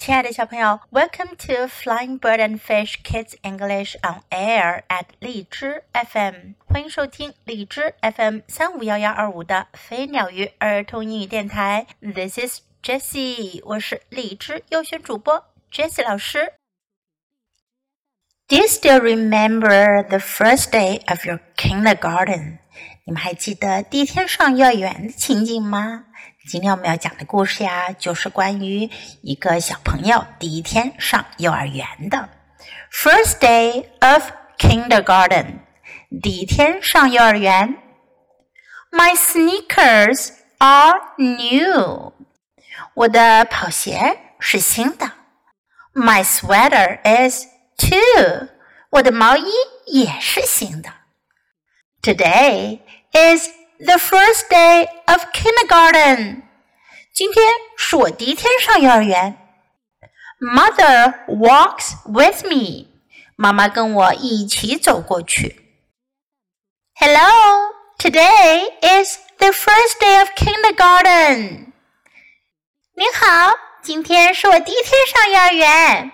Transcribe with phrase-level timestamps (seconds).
[0.00, 11.86] 亲爱的小朋友，Welcome to Flying Bird and Fish Kids English on Air at 荔枝 FM，欢迎收听荔枝 FM 三五幺幺二五的飞鸟鱼儿童英语电台。
[12.00, 16.54] This is Jessie，我是荔枝优选主播 Jessie 老师。
[18.48, 22.60] Do you still remember the first day of your kindergarten？
[23.04, 26.06] 你们还记得第一天上幼儿园的情景吗？
[26.48, 28.88] 今天我们要讲的故事呀，就是关于
[29.20, 32.30] 一个小朋友第一天上幼儿园的。
[32.90, 34.22] First day of
[34.56, 35.58] kindergarten，
[36.22, 37.76] 第一天上幼儿园。
[38.90, 42.14] My sneakers are new，
[42.94, 45.12] 我的跑鞋是新的。
[45.92, 47.44] My sweater is
[47.76, 48.48] too，
[48.88, 49.52] 我的毛衣
[49.86, 50.90] 也是新的。
[52.00, 52.78] Today
[53.12, 53.46] is
[53.79, 56.43] the first day of kindergarten.
[57.13, 57.45] 今天
[57.77, 59.37] 是我第一天上幼儿园。
[60.39, 62.87] Mother walks with me.
[63.35, 65.61] 妈妈跟我一起走过去。
[66.95, 71.73] Hello, today is the first day of kindergarten.
[72.95, 76.11] 您好，今天是我第一天上幼儿园。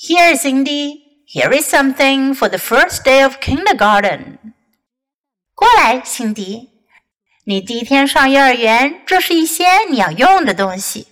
[0.00, 1.02] Here, Cindy.
[1.32, 4.43] Here is something for the first day of kindergarten.
[5.65, 6.69] 过来，辛迪，
[7.45, 11.07] 你第一天上幼儿园，这是一些你要用的东西。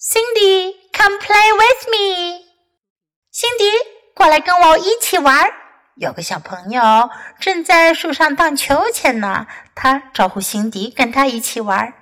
[0.00, 2.42] Cindy，come play with me。
[3.30, 3.70] 辛迪，
[4.12, 5.48] 过来跟我一起玩。
[5.94, 6.82] 有个小朋友
[7.38, 9.46] 正在树上荡秋千呢，
[9.76, 11.94] 他招呼辛迪跟他一起玩。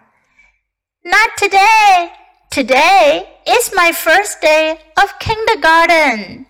[1.03, 2.13] Not today.
[2.51, 6.47] Today is my first day of kindergarten.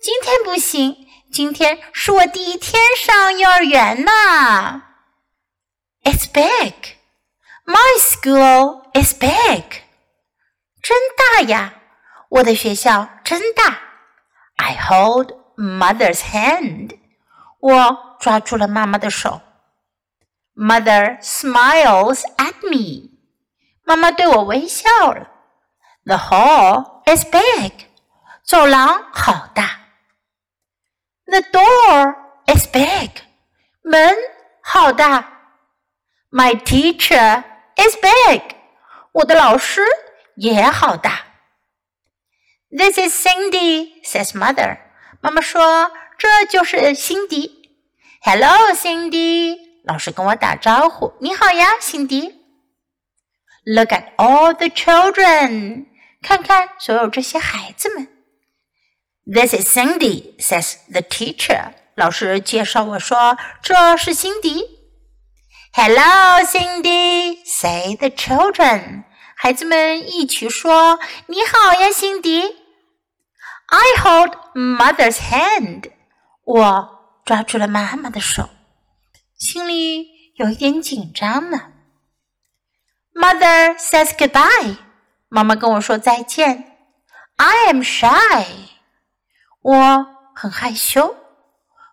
[0.00, 1.09] 今天不行。
[1.31, 4.83] 今天是我第一天上幼儿园呢。
[6.03, 6.73] It's big.
[7.65, 9.81] My school is big.
[10.81, 11.73] 真大呀！
[12.29, 13.79] 我的学校真大。
[14.57, 16.99] I hold mother's hand.
[17.59, 19.41] 我抓住了妈妈的手。
[20.55, 23.09] Mother smiles at me.
[23.83, 25.31] 妈妈对我微笑了。
[26.05, 27.87] The hall is big.
[28.43, 29.78] 走廊好大。
[31.29, 32.15] the door
[32.47, 33.11] is big.
[33.81, 34.15] 门
[34.61, 35.31] 好大。
[36.31, 37.43] My teacher
[37.75, 38.41] is big.
[39.11, 39.81] 我的老师
[40.35, 41.25] 也好大。
[42.69, 44.79] This is Cindy, says mother.
[45.21, 47.71] 妈妈说这就是辛迪。
[48.21, 49.57] Hello, Cindy.
[49.85, 51.13] 老师跟我打招呼。
[51.21, 52.41] 你好呀，辛迪。
[53.65, 55.85] Look at all the children.
[56.21, 58.07] 看看所有这些孩子们。
[59.29, 61.73] this is Cindy, says the teacher.
[61.95, 64.63] 老师介绍我说：“这是辛迪。”
[65.73, 69.03] Hello, Cindy, say the children.
[69.35, 72.41] 孩子们一起说：“你好呀，辛迪。”
[73.67, 75.91] I hold mother's hand.
[76.43, 78.49] 我抓住了妈妈的手，
[79.37, 81.71] 心里有一点紧张呢。
[83.13, 84.77] Mother says goodbye.
[85.29, 86.77] 妈妈跟我说再见。
[87.37, 88.45] I am shy.
[89.62, 91.16] 我很害羞。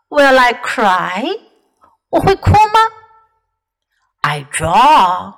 [0.09, 1.41] Will I cry？
[2.09, 2.79] 我会哭吗
[4.21, 5.33] ？I draw。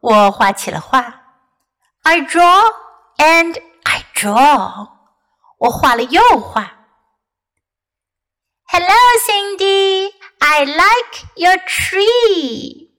[0.00, 1.22] 我画起了画。
[2.02, 2.64] I draw
[3.16, 4.88] and I draw。
[5.58, 6.72] 我画了又画。
[8.66, 10.10] Hello, Cindy.
[10.40, 12.90] I like your tree.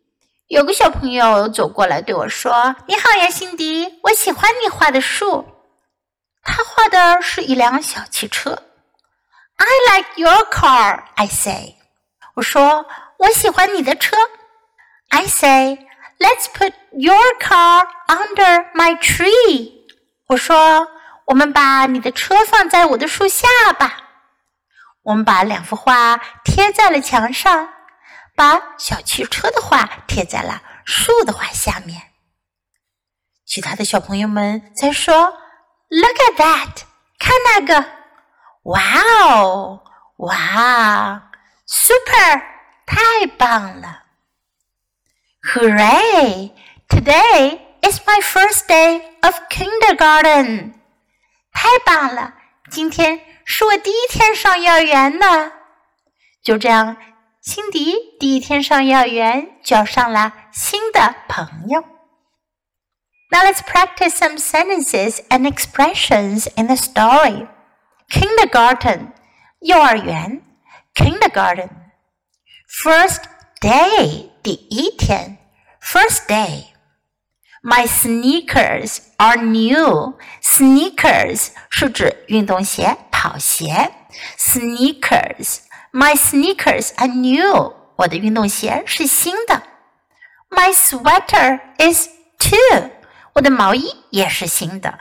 [0.48, 5.46] 有个小朋友走过来对我说：“你好呀，辛迪，我喜欢你画的树。”
[6.46, 8.64] 他画的是一辆小汽车。
[9.56, 11.78] I like your car, I say.
[12.36, 12.86] 我说
[13.18, 14.18] 我喜欢你的车。
[15.10, 15.88] I say,
[16.20, 19.86] let's put your car under my tree.
[20.28, 20.88] 我说
[21.26, 23.48] 我们把你的车放在我的树下
[23.80, 24.00] 吧。
[25.04, 27.70] 我们把两幅画贴在了墙上，
[28.36, 32.02] 把小汽车的画贴在了树的画下面。
[33.46, 35.43] 其他的小朋友们在说。
[35.89, 36.83] Look at that！
[37.19, 37.85] 看那个，
[38.65, 38.83] 哇
[39.33, 39.81] 哦，
[40.19, 41.31] 哇，
[41.67, 42.43] super，
[42.87, 44.03] 太棒了！
[45.55, 50.75] Hooray！Today is my first day of kindergarten。
[51.53, 52.35] 太棒了，
[52.71, 55.53] 今天是我第一天上幼儿园呢。
[56.43, 56.97] 就这样，
[57.41, 61.83] 辛迪第一天上幼儿园，交上了新的朋友。
[63.33, 67.47] Now let's practice some sentences and expressions in the story.
[68.11, 69.13] Kindergarten,
[69.61, 70.43] 幼儿园
[70.95, 71.69] kindergarten.
[72.67, 73.25] First
[73.61, 75.39] day, 第一天
[75.81, 76.69] first day.
[77.63, 80.17] My sneakers are new.
[80.43, 83.91] Sneakers 是指运动鞋、跑鞋。
[84.39, 85.59] Sneakers,
[85.93, 87.75] my sneakers are new.
[87.97, 89.63] 我的运动鞋是新的。
[90.51, 92.91] My sweater is too.
[93.35, 94.99] 我的毛衣也是新的。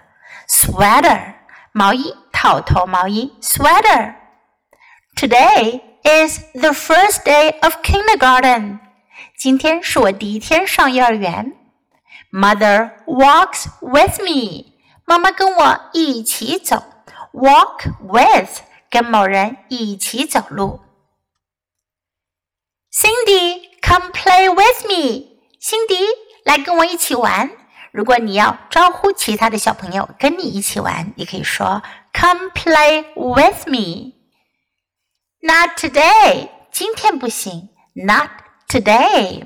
[0.48, 1.34] Sweater,
[1.72, 8.80] 毛衣，套头毛衣，sweater。Today is the first day of kindergarten.
[9.38, 11.54] 今天是我第一天上幼儿园。
[12.32, 14.74] Mother walks with me.
[15.06, 16.84] 妈妈跟我一起走。
[17.34, 20.82] Walk with 跟某人一起走路。
[22.92, 25.38] Cindy, come play with me.
[25.60, 25.96] 辛迪，
[26.44, 27.52] 来跟我一起玩。
[27.93, 31.83] 如果你要招呼其他的小朋友跟你一起玩，你可以说
[32.15, 34.15] "Come play with me."
[35.41, 36.49] Not today.
[36.71, 37.69] 今天不行。
[37.95, 38.31] Not
[38.67, 39.45] today.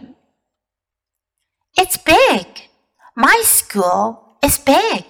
[1.75, 2.47] It's big.
[3.15, 5.05] My school is big.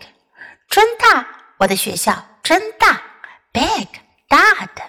[0.68, 1.26] 真大，
[1.58, 3.02] 我的学校真大。
[3.52, 3.88] Big，
[4.28, 4.82] 大的。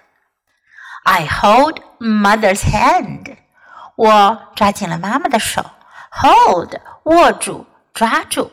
[1.04, 3.38] I hold mother's hand.
[3.96, 5.66] 我抓紧了妈妈的手。
[6.12, 7.66] Hold，握住，
[7.97, 8.51] 抓住。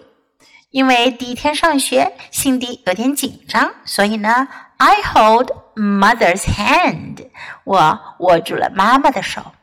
[0.72, 7.30] 因为第一天上学，辛迪有点紧张，所以呢，I hold mother's hand.
[7.64, 9.54] 我握住了妈妈的手。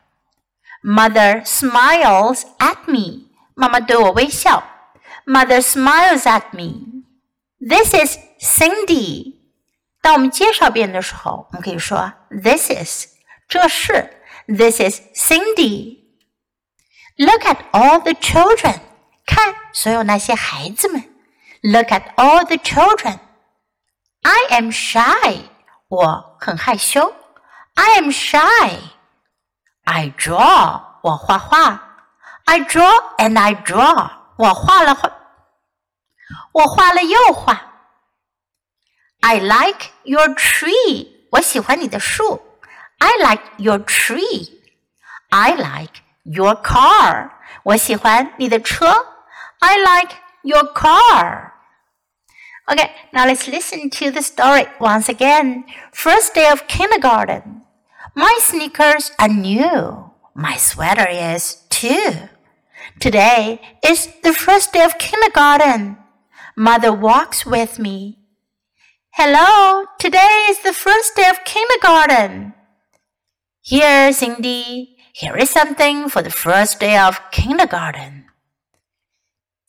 [0.83, 3.27] Mother smiles at me.
[3.55, 4.63] 妈妈对我微笑。
[5.25, 7.03] Mother smiles at me.
[7.59, 9.37] This is Cindy.
[10.01, 13.07] 当我们介绍别人的时候，我们可以说 This is
[13.47, 15.99] 这是 This is Cindy.
[17.17, 18.79] Look at all the children.
[19.25, 21.01] 看所有那些孩子们。
[21.61, 23.19] Look at all the children.
[24.21, 25.49] I am shy.
[25.87, 27.13] 我很害羞。
[27.75, 28.79] I am shy.
[29.83, 30.81] I draw.
[31.01, 31.83] 我画画。
[32.45, 34.09] I draw and I draw.
[34.37, 35.11] 我画了画，
[36.53, 37.59] 我画了又画。
[39.21, 41.07] I like your tree.
[41.31, 42.41] 我喜欢你的树。
[42.99, 44.61] I like your tree.
[45.29, 47.31] I like your car.
[47.63, 49.10] 我喜欢你的车。
[49.62, 51.54] I like your car.
[52.70, 55.64] Okay, now let's listen to the story once again.
[55.92, 57.62] First day of kindergarten.
[58.16, 60.10] My sneakers are new.
[60.34, 62.28] My sweater is too.
[62.98, 65.96] Today is the first day of kindergarten.
[66.56, 68.18] Mother walks with me.
[69.12, 72.54] Hello, today is the first day of kindergarten.
[73.60, 78.31] Here, Cindy, here is something for the first day of kindergarten.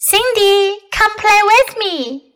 [0.05, 2.33] Cindy, come play with me.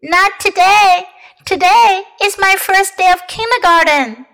[0.00, 1.06] Not today.
[1.44, 4.26] Today is my first day of kindergarten.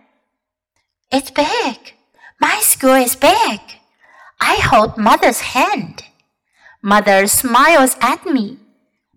[1.11, 1.95] It's big.
[2.39, 3.61] My school is big.
[4.39, 6.03] I hold mother's hand.
[6.83, 8.59] Mother smiles at me.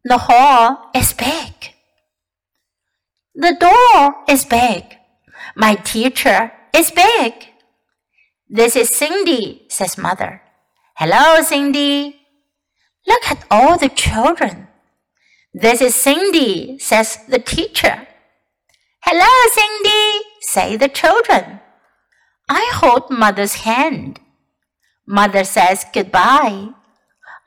[0.05, 1.73] The hall is big.
[3.35, 4.85] The door is big.
[5.57, 7.33] My teacher is big.
[8.47, 10.43] This is Cindy, says mother.
[10.95, 12.18] Hello, Cindy.
[13.09, 14.67] Look at all the children.
[15.51, 18.07] This is Cindy, says the teacher.
[19.01, 21.59] Hello, Cindy, say the children.
[22.47, 24.19] I hold mother's hand.
[25.07, 26.69] Mother says goodbye.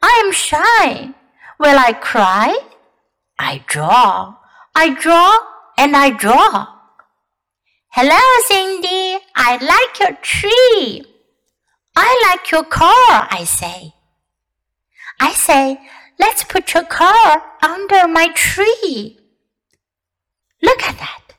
[0.02, 1.14] I am shy.
[1.60, 2.58] Will I cry?
[3.38, 4.34] I draw.
[4.74, 5.38] I draw
[5.78, 6.66] and I draw.
[7.90, 9.18] Hello, Cindy.
[9.36, 11.04] I like your tree.
[11.94, 13.94] I like your car, I say.
[15.21, 15.79] I say,
[16.19, 19.17] let's put your car under my tree.
[20.61, 21.35] Look at that.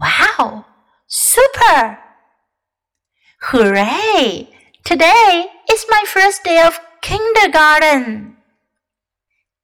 [0.00, 0.64] Wow,
[1.06, 1.98] super.
[3.40, 4.48] Hooray!
[4.84, 8.36] Today is my first day of kindergarten.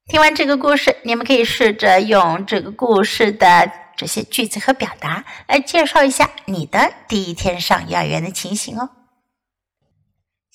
[0.07, 8.91] 听完这个故事，你们可以试着用这个故事的这些句子和表达来介绍一下你的第一天上幼儿园的情形哦。